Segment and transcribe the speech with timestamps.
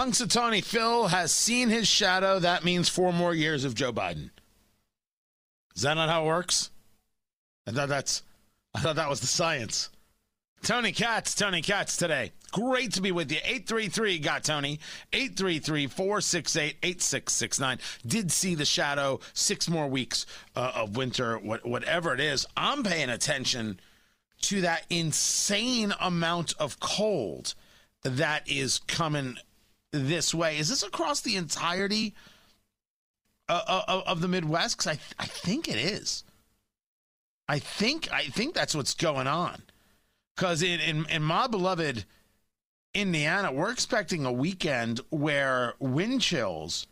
[0.00, 2.38] Punxsutawney Phil has seen his shadow.
[2.38, 4.30] That means four more years of Joe Biden.
[5.76, 6.70] Is that not how it works?
[7.66, 8.22] I thought that's
[8.74, 9.90] I thought that was the science.
[10.62, 12.32] Tony Katz, Tony Katz today.
[12.50, 13.40] Great to be with you.
[13.44, 14.80] 833 got Tony.
[15.12, 17.78] 833 468 8669.
[18.06, 19.20] Did see the shadow.
[19.34, 20.24] Six more weeks
[20.56, 22.46] uh, of winter, what, whatever it is.
[22.56, 23.78] I'm paying attention
[24.44, 27.54] to that insane amount of cold
[28.02, 29.36] that is coming
[29.92, 30.58] this way.
[30.58, 32.14] Is this across the entirety
[33.48, 34.76] uh, uh, of the Midwest?
[34.76, 36.24] Because I, I think it is.
[37.48, 39.62] I think I think that's what's going on.
[40.36, 42.04] Because in, in in my beloved
[42.94, 46.86] Indiana, we're expecting a weekend where wind chills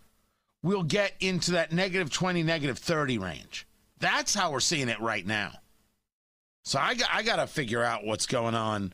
[0.62, 3.66] will get into that negative 20, negative 30 range.
[3.98, 5.52] That's how we're seeing it right now.
[6.64, 8.92] So I got I got to figure out what's going on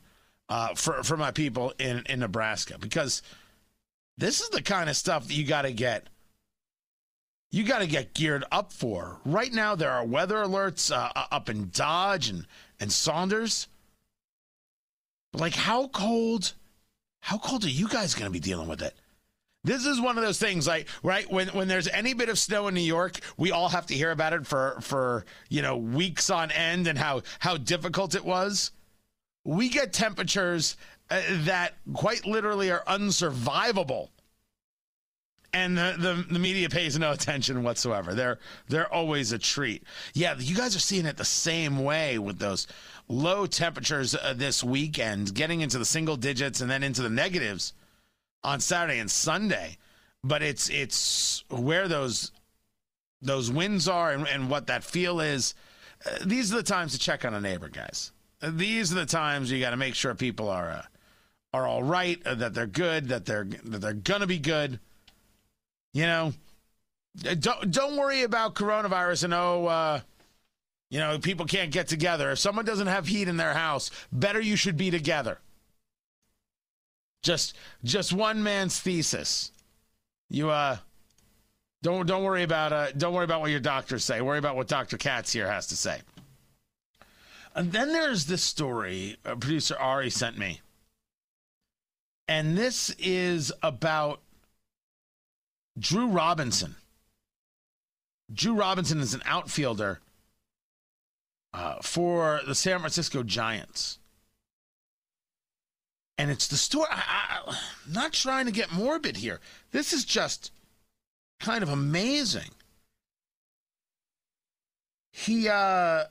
[0.49, 3.21] uh, for for my people in in Nebraska because
[4.17, 6.07] this is the kind of stuff that you got to get
[7.51, 9.21] you got to get geared up for.
[9.23, 12.45] Right now, there are weather alerts uh, up in Dodge and,
[12.81, 13.69] and Saunders.
[15.33, 16.53] Like, how cold?
[17.21, 18.93] How cold are you guys going to be dealing with it?
[19.63, 22.67] This is one of those things, like right when when there's any bit of snow
[22.67, 26.29] in New York, we all have to hear about it for for you know weeks
[26.29, 28.71] on end and how how difficult it was.
[29.43, 30.77] We get temperatures
[31.09, 34.09] that quite literally are unsurvivable
[35.55, 38.13] and the, the, the media pays no attention whatsoever.
[38.13, 39.83] They're they're always a treat.
[40.13, 42.67] Yeah, you guys are seeing it the same way with those
[43.07, 47.71] low temperatures uh, this weekend, getting into the single digits and then into the negatives
[48.43, 49.77] on Saturday and Sunday.
[50.25, 52.31] But it's it's where those
[53.21, 55.55] those winds are and, and what that feel is.
[56.05, 58.11] Uh, these are the times to check on a neighbor, guys.
[58.41, 60.81] Uh, these are the times you got to make sure people are uh,
[61.55, 64.79] are all right, uh, that they're good, that they're that they're gonna be good
[65.95, 66.33] you know,
[67.39, 70.01] don't don't worry about coronavirus and oh, uh,
[70.89, 72.31] you know, people can't get together.
[72.31, 75.39] If someone doesn't have heat in their house, better you should be together.
[77.23, 77.55] Just
[77.85, 79.53] just one man's thesis.
[80.29, 80.79] You uh
[81.81, 84.19] don't don't worry about uh don't worry about what your doctors say.
[84.19, 84.97] Worry about what Dr.
[84.97, 86.01] Katz here has to say.
[87.55, 90.59] And then there's this story uh, producer Ari sent me.
[92.27, 94.21] And this is about
[95.77, 96.75] Drew Robinson.
[98.33, 99.99] Drew Robinson is an outfielder
[101.53, 103.99] uh, for the San Francisco Giants.
[106.17, 106.87] And it's the story.
[106.89, 107.55] I, am
[107.93, 109.39] not trying to get morbid here.
[109.71, 110.51] This is just
[111.39, 112.49] kind of amazing.
[115.11, 116.05] He uh,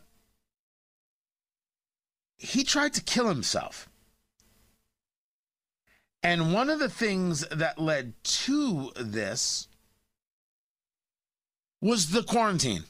[2.39, 3.89] he tried to kill himself.
[6.25, 9.69] And one of the things that led to this
[11.83, 12.85] was the quarantine.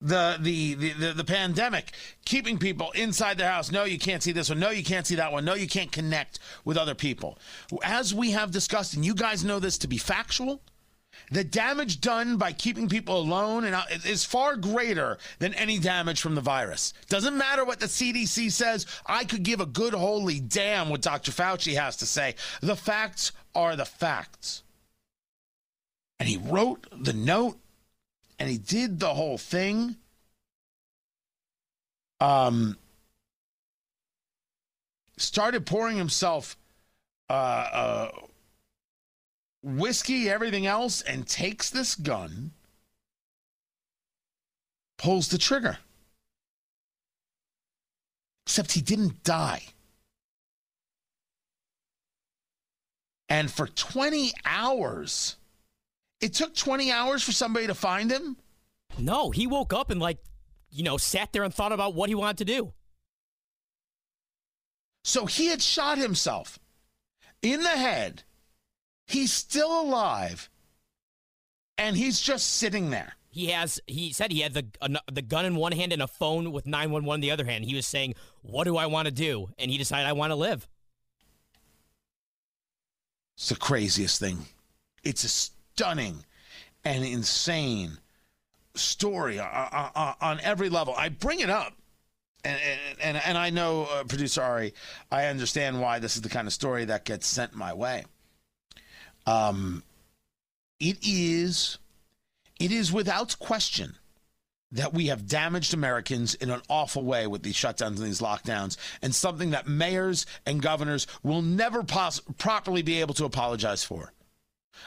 [0.00, 1.92] The, the the the the pandemic
[2.24, 3.70] keeping people inside their house.
[3.70, 4.58] No you can't see this one.
[4.58, 5.44] No you can't see that one.
[5.44, 7.38] No you can't connect with other people.
[7.82, 10.62] As we have discussed and you guys know this to be factual
[11.30, 16.20] the damage done by keeping people alone and uh, is far greater than any damage
[16.20, 16.92] from the virus.
[17.08, 18.86] Doesn't matter what the CDC says.
[19.06, 21.32] I could give a good holy damn what Dr.
[21.32, 22.34] Fauci has to say.
[22.60, 24.62] The facts are the facts.
[26.18, 27.58] And he wrote the note
[28.38, 29.96] and he did the whole thing.
[32.20, 32.78] Um,
[35.16, 36.56] started pouring himself
[37.28, 38.08] uh, uh,
[39.66, 42.52] whiskey, everything else, and takes this gun,
[44.96, 45.78] pulls the trigger.
[48.46, 49.62] Except he didn't die.
[53.28, 55.34] And for 20 hours,
[56.20, 58.36] it took 20 hours for somebody to find him?
[58.98, 60.18] No, he woke up and, like,
[60.70, 62.72] you know, sat there and thought about what he wanted to do.
[65.02, 66.60] So he had shot himself
[67.42, 68.22] in the head
[69.06, 70.50] He's still alive,
[71.78, 73.14] and he's just sitting there.
[73.30, 73.80] He has.
[73.86, 76.66] He said he had the uh, the gun in one hand and a phone with
[76.66, 77.64] nine one one in the other hand.
[77.64, 80.36] He was saying, "What do I want to do?" And he decided, "I want to
[80.36, 80.66] live."
[83.36, 84.46] It's the craziest thing.
[85.04, 86.24] It's a stunning
[86.84, 87.98] and insane
[88.74, 90.94] story on every level.
[90.96, 91.74] I bring it up,
[92.44, 92.58] and
[93.00, 94.72] and and I know, uh, producer Ari,
[95.10, 98.04] I understand why this is the kind of story that gets sent my way.
[99.26, 99.82] Um,
[100.78, 101.78] it is,
[102.60, 103.96] it is without question
[104.72, 108.76] that we have damaged Americans in an awful way with these shutdowns and these lockdowns,
[109.00, 114.12] and something that mayors and governors will never pos- properly be able to apologize for.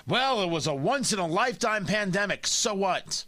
[0.06, 2.46] Well, it was a once in a lifetime pandemic.
[2.46, 3.26] So what?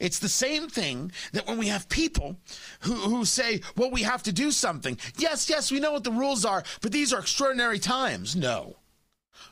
[0.00, 2.36] It's the same thing that when we have people
[2.80, 4.98] who, who say, well, we have to do something.
[5.18, 8.34] Yes, yes, we know what the rules are, but these are extraordinary times.
[8.34, 8.76] No.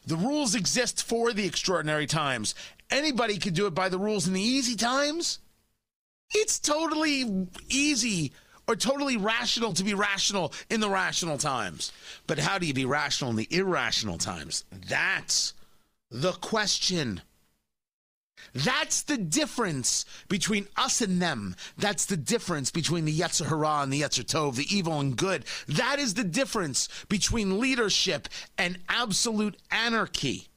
[0.07, 2.55] The rules exist for the extraordinary times.
[2.91, 5.39] Anybody can do it by the rules in the easy times.
[6.35, 8.33] It's totally easy
[8.67, 11.93] or totally rational to be rational in the rational times.
[12.27, 14.65] But how do you be rational in the irrational times?
[14.89, 15.55] That's
[16.11, 17.23] the question.
[18.55, 21.57] That's the difference between us and them.
[21.79, 25.45] That's the difference between the Yetzer Hara and the Yetzer Tov, the evil and good.
[25.69, 28.29] That is the difference between leadership
[28.59, 30.49] and absolute anarchy.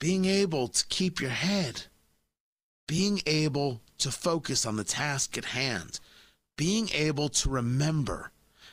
[0.00, 1.84] Being able to keep your head,
[2.86, 5.98] being able to focus on the task at hand,
[6.56, 8.30] being able to remember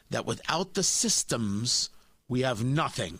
[0.10, 1.90] that without the systems,
[2.28, 3.20] we have nothing.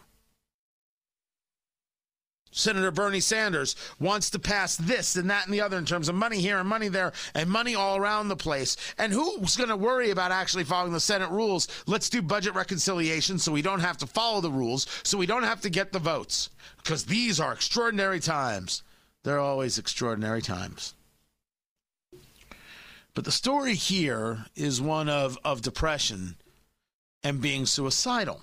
[2.56, 6.16] Senator Bernie Sanders wants to pass this and that and the other in terms of
[6.16, 8.78] money here and money there and money all around the place.
[8.98, 11.68] And who's going to worry about actually following the Senate rules?
[11.86, 15.44] Let's do budget reconciliation so we don't have to follow the rules, so we don't
[15.44, 16.50] have to get the votes.
[16.78, 18.84] Because these are extraordinary times.
[19.24, 20.94] They're always extraordinary times.
[23.14, 26.38] But the story here is one of, of depression
[27.22, 28.42] and being suicidal.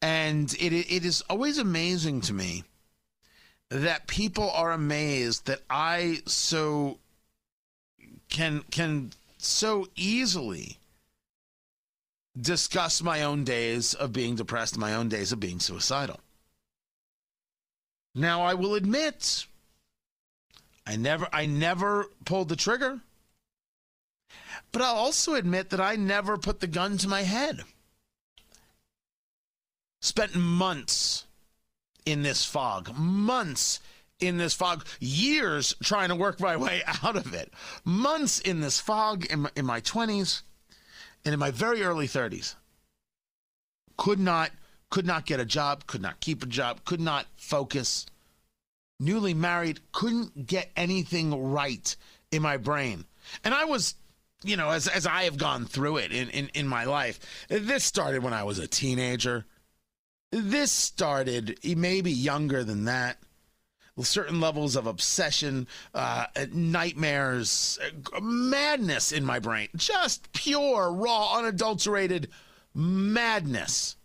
[0.00, 2.64] And it, it is always amazing to me
[3.70, 6.98] that people are amazed that I so
[8.28, 10.78] can can so easily
[12.40, 16.20] discuss my own days of being depressed, my own days of being suicidal.
[18.14, 19.46] Now I will admit
[20.86, 23.00] I never I never pulled the trigger.
[24.72, 27.64] But I'll also admit that I never put the gun to my head
[30.08, 31.26] spent months
[32.04, 33.80] in this fog, months
[34.18, 37.52] in this fog, years trying to work my way out of it,
[37.84, 40.42] months in this fog in my, in my 20s
[41.24, 42.54] and in my very early 30s.
[43.96, 44.50] Could not
[44.90, 48.06] could not get a job, could not keep a job, could not focus.
[48.98, 51.94] Newly married, couldn't get anything right
[52.32, 53.04] in my brain.
[53.44, 53.94] And I was
[54.44, 57.84] you know, as as I have gone through it in, in, in my life, this
[57.84, 59.44] started when I was a teenager
[60.30, 63.18] this started maybe younger than that.
[64.00, 67.80] Certain levels of obsession, uh, nightmares,
[68.22, 69.68] madness in my brain.
[69.74, 72.28] Just pure, raw, unadulterated
[72.74, 73.96] madness.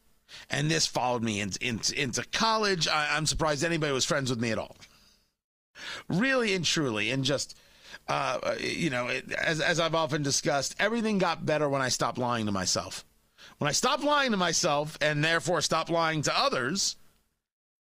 [0.50, 2.88] And this followed me in, in, into college.
[2.88, 4.76] I, am surprised anybody was friends with me at all.
[6.08, 7.12] Really and truly.
[7.12, 7.56] And just,
[8.08, 12.48] uh, you know, as, as I've often discussed, everything got better when I stopped lying
[12.48, 13.06] to myself.
[13.58, 16.96] When I stopped lying to myself and therefore stopped lying to others,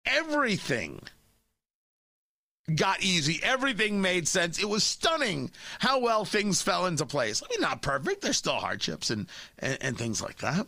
[0.06, 1.02] everything
[2.76, 3.40] got easy.
[3.44, 4.60] Everything made sense.
[4.60, 7.42] It was stunning how well things fell into place.
[7.44, 8.22] I mean, not perfect.
[8.22, 9.28] There's still hardships and,
[9.58, 10.68] and, and things like that.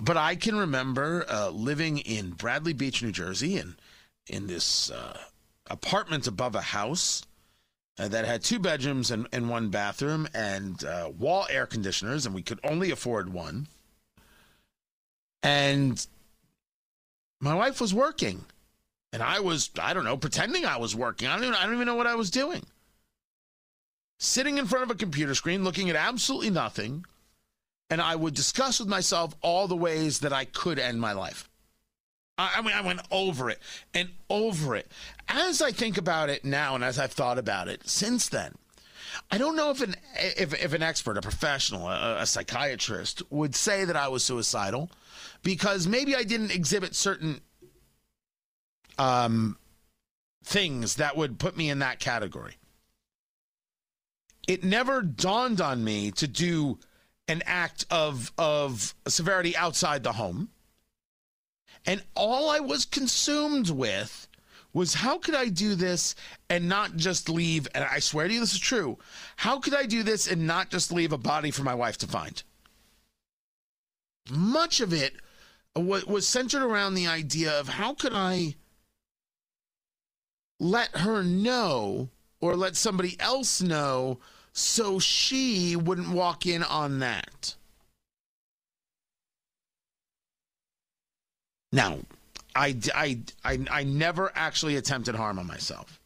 [0.00, 3.74] But I can remember uh, living in Bradley Beach, New Jersey, and
[4.26, 5.18] in this uh,
[5.70, 7.22] apartment above a house
[7.98, 12.34] uh, that had two bedrooms and, and one bathroom and uh, wall air conditioners, and
[12.34, 13.66] we could only afford one.
[15.42, 16.04] And
[17.40, 18.44] my wife was working,
[19.12, 21.28] and I was, I don't know, pretending I was working.
[21.28, 22.64] I don't even, I don't even know what I was doing.
[24.18, 27.04] Sitting in front of a computer screen, looking at absolutely nothing,
[27.88, 31.48] and I would discuss with myself all the ways that I could end my life.
[32.38, 33.58] I mean, I went over it
[33.92, 34.90] and over it.
[35.28, 38.54] As I think about it now, and as I've thought about it since then,
[39.30, 43.56] I don't know if an if, if an expert, a professional, a, a psychiatrist would
[43.56, 44.90] say that I was suicidal,
[45.42, 47.40] because maybe I didn't exhibit certain
[48.98, 49.58] um,
[50.44, 52.54] things that would put me in that category.
[54.46, 56.78] It never dawned on me to do
[57.26, 60.50] an act of of severity outside the home
[61.88, 64.28] and all I was consumed with
[64.74, 66.14] was how could I do this
[66.50, 67.66] and not just leave?
[67.74, 68.98] And I swear to you, this is true.
[69.36, 72.06] How could I do this and not just leave a body for my wife to
[72.06, 72.42] find?
[74.30, 75.14] Much of it
[75.74, 78.56] was centered around the idea of how could I
[80.60, 84.18] let her know or let somebody else know
[84.52, 87.54] so she wouldn't walk in on that.
[91.72, 91.98] Now,
[92.54, 96.00] I, I, I, I never actually attempted harm on myself.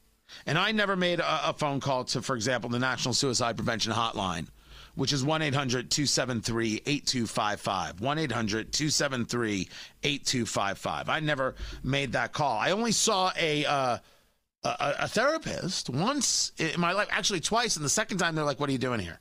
[0.46, 3.92] And I never made a, a phone call to, for example, the National Suicide Prevention
[3.92, 4.48] Hotline,
[4.94, 8.00] which is 1 800 273 8255.
[8.00, 9.68] 1 800 273
[10.02, 11.08] 8255.
[11.08, 11.54] I never
[11.84, 12.58] made that call.
[12.58, 13.64] I only saw a.
[13.64, 13.98] Uh,
[14.64, 18.60] a, a therapist once in my life, actually twice, and the second time they're like,
[18.60, 19.18] "What are you doing here?"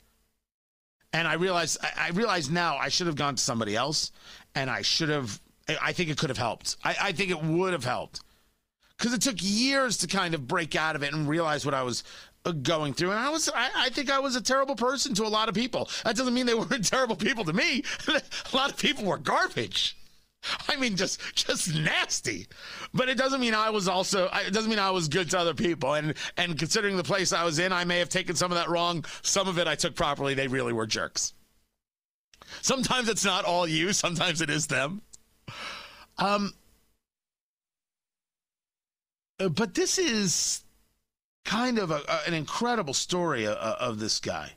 [1.12, 4.12] And I realized, I, I realized now I should have gone to somebody else,
[4.54, 5.40] and I should have.
[5.80, 6.76] I think it could have helped.
[6.84, 8.20] I, I think it would have helped
[8.98, 11.82] because it took years to kind of break out of it and realize what I
[11.82, 12.04] was
[12.44, 13.10] uh, going through.
[13.10, 15.54] And I was, I, I, think I was a terrible person to a lot of
[15.54, 15.88] people.
[16.04, 17.84] That doesn't mean they weren't terrible people to me.
[18.08, 19.96] a lot of people were garbage.
[20.68, 22.48] I mean, just just nasty.
[22.92, 24.28] But it doesn't mean I was also.
[24.34, 25.94] It doesn't mean I was good to other people.
[25.94, 28.68] And and considering the place I was in, I may have taken some of that
[28.68, 29.04] wrong.
[29.22, 30.34] Some of it I took properly.
[30.34, 31.32] They really were jerks.
[32.60, 33.92] Sometimes it's not all you.
[33.92, 35.02] Sometimes it is them.
[36.22, 36.54] Um.
[39.40, 40.62] Uh, but this is
[41.44, 44.52] kind of a, an incredible story of, of this guy,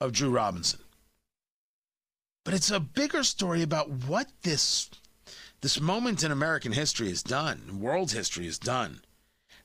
[0.00, 0.80] of Drew Robinson.
[2.44, 4.88] But it's a bigger story about what this
[5.60, 9.02] this moment in American history has done, world history has done.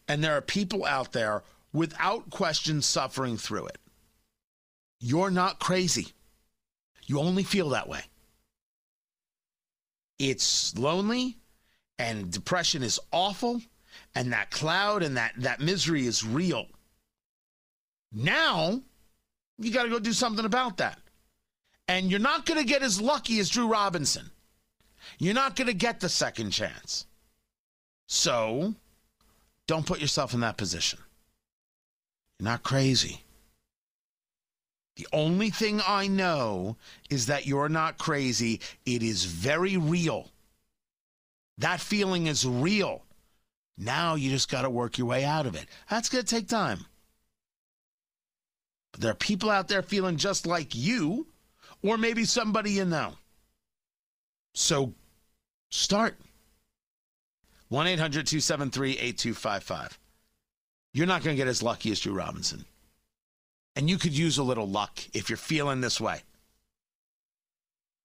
[0.09, 3.77] And there are people out there without question suffering through it.
[4.99, 6.09] You're not crazy.
[7.05, 8.01] You only feel that way.
[10.19, 11.37] It's lonely
[11.99, 13.61] and depression is awful
[14.13, 16.65] and that cloud and that, that misery is real.
[18.11, 18.81] Now,
[19.57, 20.99] you got to go do something about that.
[21.87, 24.31] And you're not going to get as lucky as Drew Robinson.
[25.19, 27.05] You're not going to get the second chance.
[28.07, 28.73] So,
[29.67, 30.99] don't put yourself in that position.
[32.39, 33.24] You're not crazy.
[34.95, 36.77] The only thing I know
[37.09, 38.61] is that you're not crazy.
[38.85, 40.31] It is very real.
[41.57, 43.03] That feeling is real.
[43.77, 45.67] Now you just got to work your way out of it.
[45.89, 46.85] That's going to take time.
[48.91, 51.27] But there are people out there feeling just like you
[51.81, 53.13] or maybe somebody you know.
[54.53, 54.93] So
[55.71, 56.17] start.
[57.67, 59.99] 1 800 273 8255.
[60.93, 62.63] You're not going to get as lucky as Drew Robinson.
[63.75, 66.21] And you could use a little luck if you're feeling this way.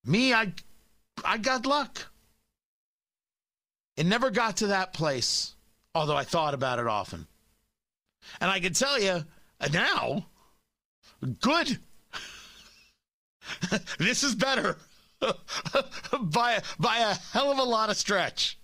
[0.04, 0.52] Me, I,
[1.24, 2.06] I got luck.
[3.96, 5.54] It never got to that place,
[5.94, 7.26] although I thought about it often.
[8.40, 9.24] And I can tell you
[9.72, 10.26] now,
[11.40, 11.78] good
[13.98, 14.76] this is better
[16.20, 18.58] by by a hell of a lot of stretch.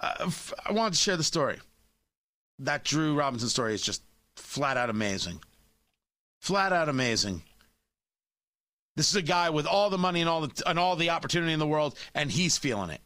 [0.00, 0.30] Uh,
[0.64, 1.58] I wanted to share the story.
[2.60, 4.02] That Drew Robinson story is just
[4.36, 5.40] flat out amazing.
[6.40, 7.42] Flat out amazing.
[8.96, 11.52] This is a guy with all the money and all the and all the opportunity
[11.52, 13.00] in the world, and he's feeling it.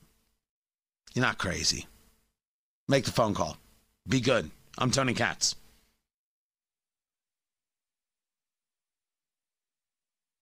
[1.14, 1.86] You're not crazy.
[2.88, 3.58] Make the phone call.
[4.08, 4.50] Be good.
[4.78, 5.54] I'm Tony Katz.